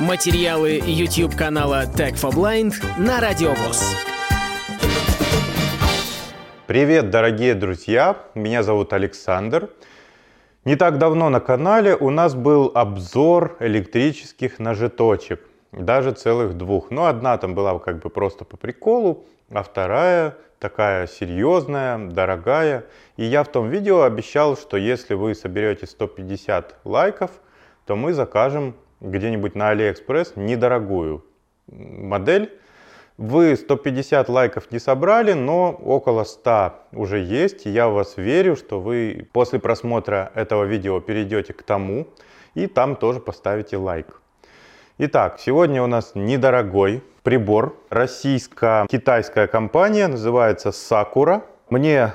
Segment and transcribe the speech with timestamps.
[0.00, 3.96] Материалы YouTube канала Tech for Blind на Радиовоз.
[6.66, 8.18] Привет, дорогие друзья!
[8.34, 9.70] Меня зовут Александр.
[10.66, 15.40] Не так давно на канале у нас был обзор электрических ножеточек.
[15.72, 16.90] Даже целых двух.
[16.90, 22.84] Но одна там была как бы просто по приколу, а вторая такая серьезная, дорогая.
[23.16, 27.30] И я в том видео обещал, что если вы соберете 150 лайков,
[27.86, 31.24] то мы закажем где-нибудь на Алиэкспресс недорогую
[31.68, 32.52] модель.
[33.18, 37.64] Вы 150 лайков не собрали, но около 100 уже есть.
[37.64, 42.08] Я в вас верю, что вы после просмотра этого видео перейдете к тому
[42.54, 44.20] и там тоже поставите лайк.
[44.98, 47.76] Итак, сегодня у нас недорогой прибор.
[47.90, 51.42] Российско-китайская компания, называется Sakura.
[51.68, 52.14] Мне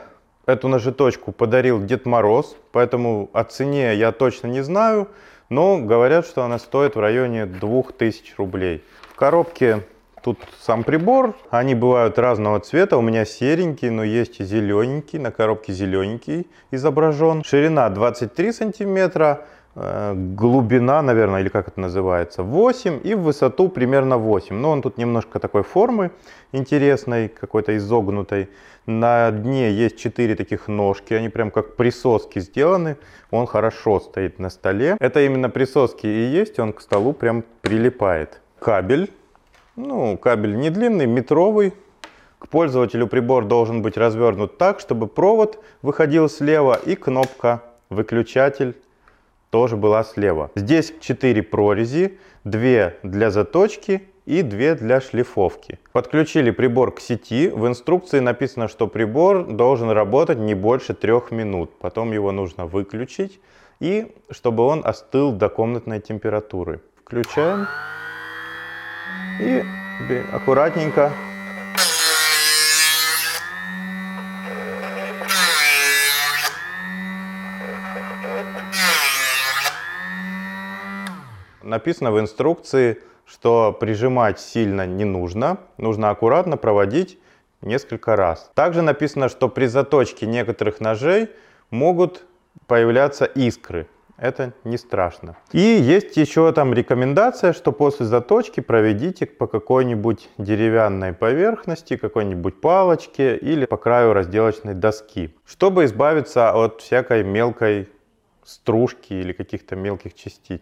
[0.51, 5.07] эту ножеточку подарил Дед Мороз, поэтому о цене я точно не знаю,
[5.49, 8.83] но говорят, что она стоит в районе 2000 рублей.
[9.09, 9.83] В коробке
[10.23, 15.31] тут сам прибор, они бывают разного цвета, у меня серенький, но есть и зелененький, на
[15.31, 17.43] коробке зелененький изображен.
[17.43, 24.55] Ширина 23 сантиметра, глубина, наверное, или как это называется, 8 и в высоту примерно 8.
[24.55, 26.11] Но он тут немножко такой формы
[26.51, 28.49] интересной, какой-то изогнутой.
[28.85, 32.97] На дне есть 4 таких ножки, они прям как присоски сделаны.
[33.29, 34.97] Он хорошо стоит на столе.
[34.99, 38.41] Это именно присоски и есть, он к столу прям прилипает.
[38.59, 39.09] Кабель,
[39.75, 41.73] ну кабель не длинный, метровый.
[42.39, 48.75] К пользователю прибор должен быть развернут так, чтобы провод выходил слева и кнопка выключатель
[49.51, 50.49] тоже была слева.
[50.55, 55.77] Здесь 4 прорези, 2 для заточки и 2 для шлифовки.
[55.91, 57.49] Подключили прибор к сети.
[57.49, 61.77] В инструкции написано, что прибор должен работать не больше 3 минут.
[61.79, 63.39] Потом его нужно выключить
[63.79, 66.81] и чтобы он остыл до комнатной температуры.
[67.03, 67.67] Включаем
[69.39, 69.63] и
[70.31, 71.11] аккуратненько
[81.63, 87.17] Написано в инструкции, что прижимать сильно не нужно, нужно аккуратно проводить
[87.61, 88.51] несколько раз.
[88.53, 91.29] Также написано, что при заточке некоторых ножей
[91.69, 92.25] могут
[92.67, 93.87] появляться искры.
[94.17, 95.35] Это не страшно.
[95.51, 103.35] И есть еще там рекомендация, что после заточки проведите по какой-нибудь деревянной поверхности, какой-нибудь палочке
[103.35, 107.89] или по краю разделочной доски, чтобы избавиться от всякой мелкой
[108.45, 110.61] стружки или каких-то мелких частиц.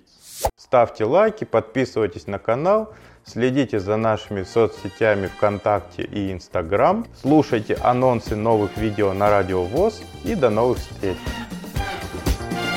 [0.55, 2.93] Ставьте лайки, подписывайтесь на канал,
[3.25, 10.35] следите за нашими соцсетями ВКонтакте и Инстаграм, слушайте анонсы новых видео на Радио ВОЗ и
[10.35, 11.17] до новых встреч!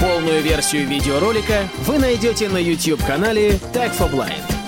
[0.01, 4.62] Полную версию видеоролика вы найдете на YouTube-канале Tag for Blind.